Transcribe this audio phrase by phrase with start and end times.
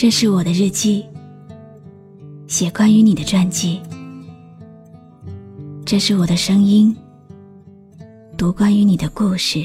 [0.00, 1.04] 这是我的日记，
[2.46, 3.78] 写关于你的传记。
[5.84, 6.96] 这是我的声音，
[8.34, 9.62] 读关于你的故事。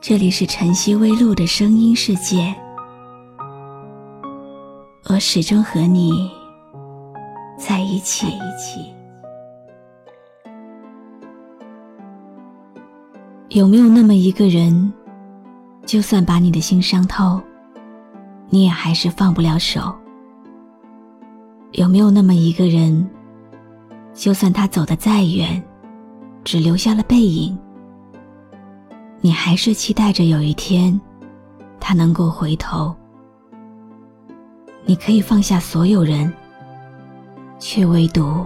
[0.00, 2.54] 这里是晨曦微露的声音世界，
[5.10, 6.30] 我始终和你
[7.58, 8.26] 在一起。
[13.50, 14.90] 有没有那么一个人，
[15.84, 17.38] 就算把你的心伤透，
[18.50, 19.94] 你也还是放不了手？
[21.72, 23.08] 有没有那么一个人？
[24.14, 25.62] 就算他走得再远，
[26.42, 27.56] 只留下了背影，
[29.20, 30.98] 你还是期待着有一天，
[31.78, 32.94] 他能够回头。
[34.84, 36.32] 你可以放下所有人，
[37.58, 38.44] 却唯独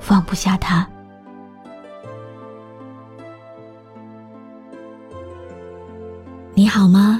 [0.00, 0.86] 放不下他。
[6.52, 7.19] 你好吗？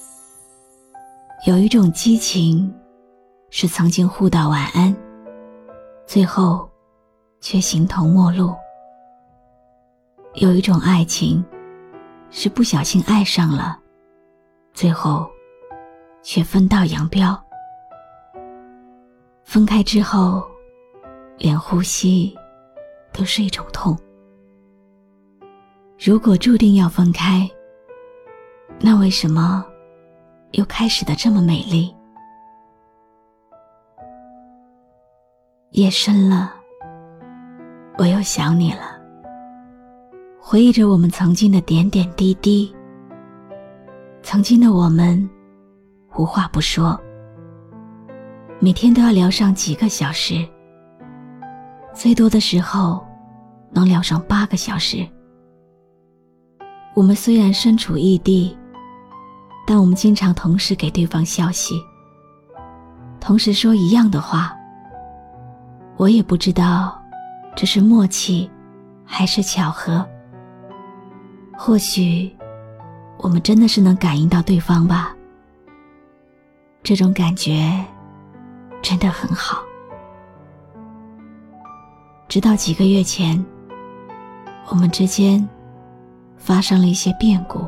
[1.47, 2.73] 有一种激情，
[3.49, 4.95] 是曾经互道晚安，
[6.05, 6.67] 最后。
[7.43, 8.53] 却形同陌路。
[10.35, 11.43] 有一种爱情，
[12.29, 13.79] 是不小心爱上了，
[14.75, 15.27] 最后
[16.21, 17.35] 却分道扬镳。
[19.43, 20.47] 分开之后，
[21.39, 22.37] 连呼吸
[23.11, 23.97] 都是一种痛。
[25.97, 27.49] 如果注定要分开，
[28.79, 29.65] 那为什么
[30.53, 31.93] 又开始的这么美丽？
[35.71, 36.53] 夜深了。
[37.97, 38.99] 我又想你了，
[40.41, 42.73] 回忆着我们曾经的点点滴滴。
[44.23, 45.29] 曾经的我们，
[46.17, 46.99] 无话不说，
[48.59, 50.45] 每天都要聊上几个小时，
[51.93, 53.05] 最多的时候
[53.71, 55.07] 能聊上八个小时。
[56.95, 58.57] 我们虽然身处异地，
[59.65, 61.81] 但我们经常同时给对方消息，
[63.19, 64.55] 同时说一样的话。
[65.97, 66.97] 我也不知道。
[67.53, 68.49] 这是默契，
[69.05, 70.07] 还是巧合？
[71.51, 72.33] 或许，
[73.17, 75.13] 我们真的是能感应到对方吧。
[76.81, 77.77] 这种感觉
[78.81, 79.61] 真的很好。
[82.29, 83.45] 直到几个月前，
[84.67, 85.45] 我们之间
[86.37, 87.67] 发生了一些变故，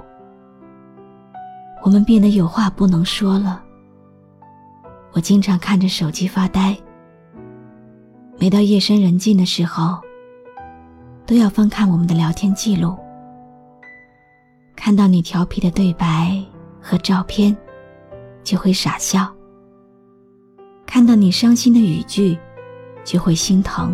[1.83, 3.61] 我们变得有话不能说了。
[5.11, 6.75] 我经常看着手机发呆。
[8.39, 9.99] 每到夜深人静的时候，
[11.25, 12.97] 都要翻看我们的聊天记录。
[14.77, 16.41] 看到你调皮的对白
[16.81, 17.55] 和照片，
[18.44, 19.27] 就会傻笑；
[20.85, 22.38] 看到你伤心的语句，
[23.03, 23.94] 就会心疼。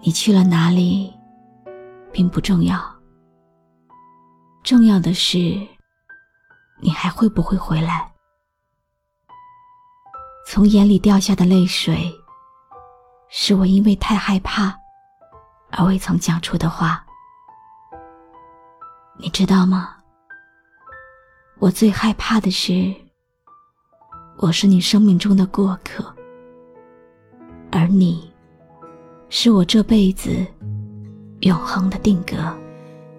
[0.00, 1.12] 你去了哪里，
[2.12, 2.80] 并不重要，
[4.66, 5.38] 重要的是，
[6.80, 8.12] 你还会不会回来。
[10.44, 12.12] 从眼里掉下的泪水，
[13.28, 14.76] 是我因为太害怕
[15.70, 17.06] 而未曾讲出的话。
[19.16, 19.98] 你知道吗？
[21.60, 22.92] 我最害怕的是，
[24.38, 26.12] 我是你生命中的过客，
[27.70, 28.34] 而你，
[29.28, 30.44] 是我这辈子
[31.42, 32.36] 永恒的定格。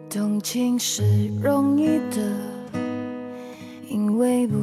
[0.10, 1.04] 动情是
[1.42, 2.22] 容易的，
[3.90, 4.56] 因为不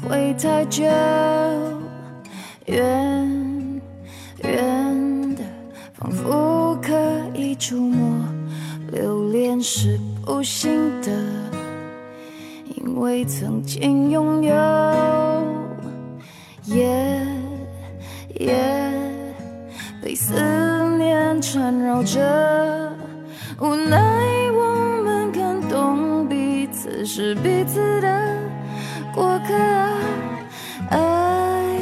[0.00, 0.84] 会太久。
[2.66, 3.80] 远
[4.44, 5.42] 远的，
[5.92, 6.94] 仿佛可
[7.34, 8.22] 以触摸；
[8.92, 11.10] 留恋是不幸的，
[12.76, 14.54] 因为曾经拥有。
[16.66, 17.26] 夜
[18.38, 18.54] 夜
[20.00, 20.34] 被思
[20.96, 22.92] 念缠绕着，
[23.60, 23.98] 无奈
[26.90, 28.36] 只是彼此的
[29.14, 29.92] 过客啊。
[30.90, 31.76] 爱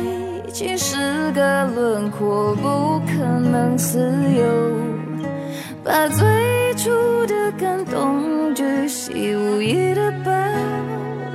[0.52, 3.98] 情是个轮廓，不可能私
[4.36, 4.44] 有。
[5.82, 6.90] 把最初
[7.26, 10.30] 的感动巨细无遗的保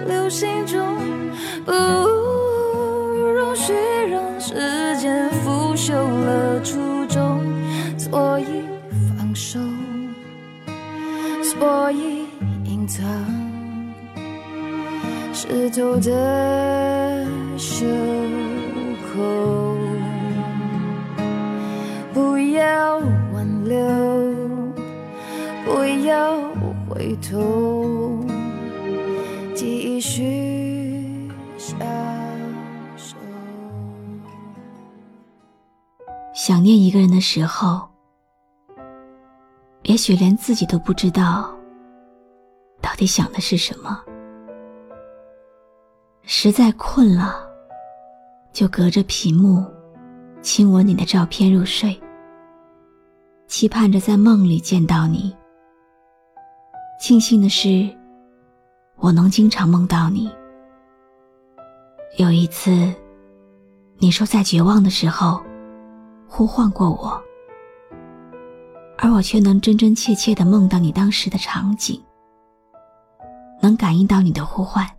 [0.07, 0.95] 留心中，
[15.53, 17.27] 湿透的
[17.59, 17.85] 袖
[19.05, 19.77] 口。
[22.11, 22.97] 不要
[23.31, 23.77] 挽留，
[25.63, 26.41] 不要
[26.89, 28.25] 回头，
[29.53, 31.29] 继续
[31.59, 31.77] 享
[32.97, 33.15] 受。
[36.33, 37.87] 想念一个人的时候，
[39.83, 41.55] 也许连自己都不知道
[42.81, 44.03] 到底想的是什么。
[46.25, 47.35] 实在困了，
[48.53, 49.65] 就隔着屏幕
[50.41, 52.01] 亲吻你的照片入睡，
[53.45, 55.35] 期盼着在梦里见到你。
[56.97, 57.89] 庆幸的是，
[58.95, 60.31] 我能经常梦到你。
[62.17, 62.93] 有一次，
[63.97, 65.43] 你说在绝望的时候
[66.25, 67.21] 呼唤过我，
[68.97, 72.01] 而我却能真真切切的梦到你当时的场景，
[73.61, 74.89] 能感应到你的呼唤。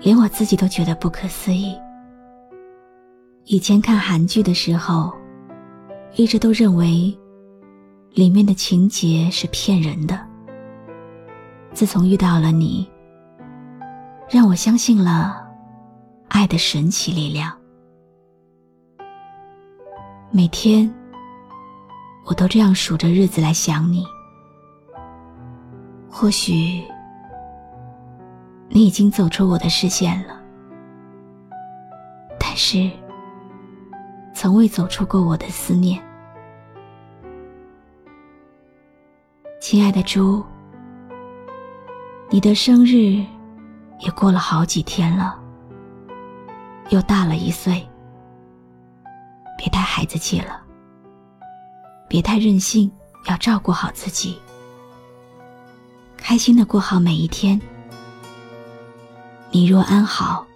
[0.00, 1.78] 连我自己都觉得不可思议。
[3.44, 5.12] 以前看韩剧的时候，
[6.14, 7.16] 一直都认为
[8.12, 10.18] 里面的情节是骗人的。
[11.72, 12.88] 自从遇到了你，
[14.28, 15.46] 让我相信了
[16.28, 17.52] 爱的神奇力量。
[20.30, 20.92] 每天，
[22.24, 24.04] 我都这样数着日子来想你。
[26.08, 26.82] 或许。
[28.72, 30.40] 你已经走出我的视线了，
[32.38, 32.88] 但是
[34.32, 36.00] 从未走出过我的思念。
[39.60, 40.44] 亲爱的猪，
[42.30, 43.24] 你的生日
[43.98, 45.36] 也过了好几天了，
[46.90, 47.84] 又大了一岁。
[49.58, 50.62] 别太孩子气了，
[52.08, 52.88] 别太任性，
[53.26, 54.40] 要照顾好自己，
[56.16, 57.60] 开心的过好每一天。
[59.52, 60.46] 你若安好，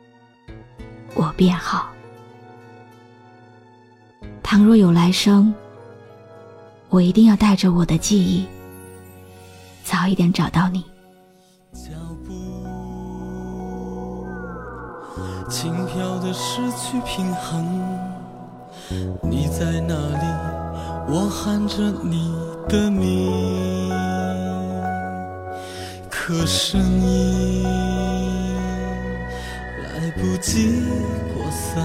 [1.15, 1.89] 我便好。
[4.41, 5.53] 倘若有来生，
[6.91, 8.47] 我一定要带着我的记忆，
[9.83, 10.85] 早一点找到你。
[11.73, 11.91] 脚
[12.25, 12.33] 步
[15.51, 17.67] 轻飘的失去平衡，
[19.23, 20.25] 你在哪里？
[21.13, 22.33] 我喊着你
[22.69, 23.91] 的名，
[26.09, 28.24] 可是你。
[30.17, 30.83] 不及
[31.35, 31.85] 扩散，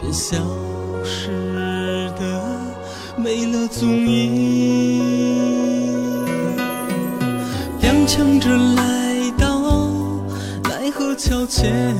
[0.00, 0.36] 便消
[1.04, 2.22] 失的
[3.16, 4.24] 没了踪影。
[7.80, 9.90] 踉跄着来到
[10.64, 11.94] 奈何桥前，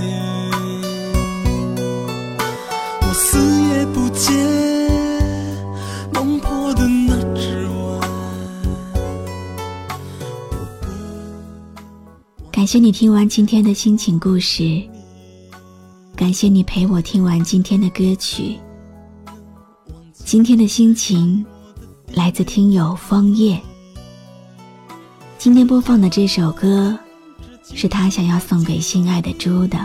[12.54, 14.80] 感谢你听完今天的心情故事，
[16.14, 18.56] 感谢你陪我听完今天的歌曲。
[20.14, 21.44] 今天的心情
[22.12, 23.60] 来自听友枫叶。
[25.36, 26.96] 今天播放的这首歌
[27.74, 29.84] 是他想要送给心爱的猪的。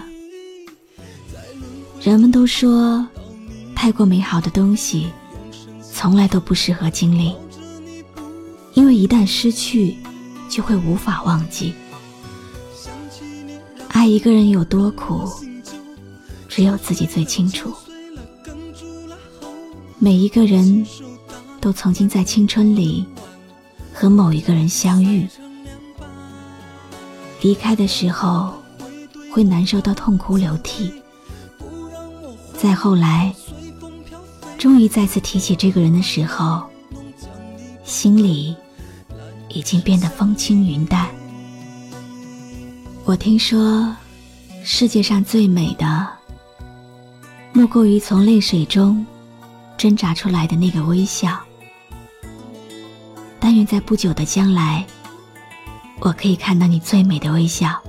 [2.04, 3.04] 人们都说，
[3.76, 5.08] 太过美好的东西
[5.92, 7.34] 从来都不适合经历，
[8.76, 9.98] 因为一旦失去，
[10.48, 11.74] 就会无法忘记。
[14.00, 15.30] 爱一个人有多苦，
[16.48, 17.70] 只有自己最清楚。
[19.98, 20.88] 每一个人
[21.60, 23.06] 都曾经在青春里
[23.94, 25.28] 和某一个人相遇，
[27.42, 28.54] 离开的时候
[29.34, 30.94] 会难受到痛哭流涕。
[32.58, 33.36] 再后来，
[34.58, 36.64] 终于再次提起这个人的时候，
[37.84, 38.56] 心里
[39.50, 41.10] 已经变得风轻云淡。
[43.10, 43.92] 我听说，
[44.64, 46.08] 世界上最美的，
[47.52, 49.04] 莫过于从泪水中
[49.76, 51.36] 挣扎出来的那个微笑。
[53.40, 54.86] 但愿在不久的将来，
[56.02, 57.82] 我可以看到你最美的微笑。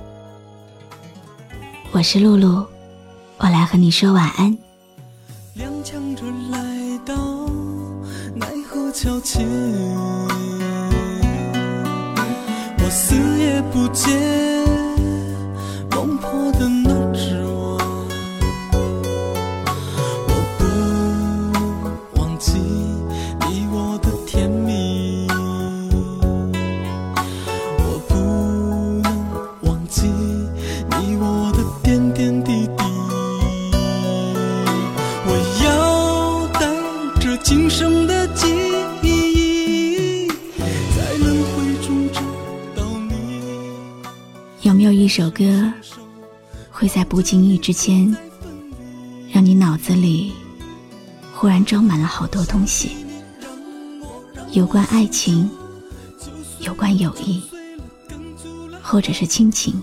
[1.91, 2.65] 我是露露，
[3.37, 4.51] 我来和你说晚安。
[5.55, 7.15] 踉跄着来到
[8.33, 9.47] 奈何桥前，
[12.79, 14.50] 我死也不见。
[31.17, 32.83] 我的点点滴滴。
[35.25, 35.31] 我
[35.63, 38.47] 要带着今生的记
[39.01, 42.21] 忆在轮回中找
[42.75, 43.13] 到你。
[44.61, 45.71] 有没有一首歌
[46.69, 48.15] 会在不经意之间
[49.31, 50.33] 让你脑子里
[51.33, 52.91] 忽然装满了好多东西？
[54.51, 55.49] 有关爱情
[56.59, 57.41] 有关友谊
[58.81, 59.81] 或者是亲情。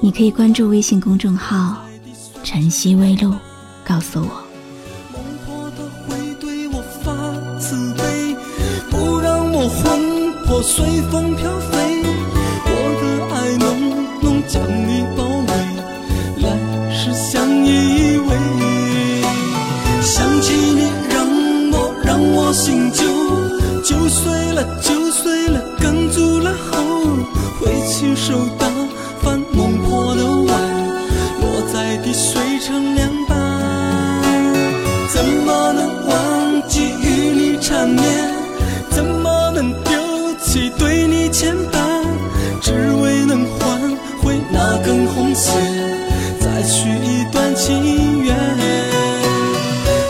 [0.00, 1.84] 你可以关注微信公众号
[2.42, 3.34] “晨曦微露”，
[3.84, 4.50] 告诉我。
[10.62, 12.19] 随风飘飞。
[47.60, 48.34] 情缘。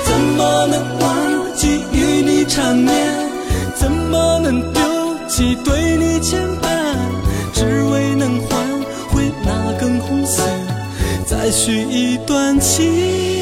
[0.04, 2.94] 怎么能忘记与你缠绵？
[3.74, 4.80] 怎么能丢
[5.28, 6.94] 弃对你牵绊？
[7.52, 8.56] 只为能换
[9.08, 10.44] 回那根红线，
[11.26, 13.39] 再续一段情。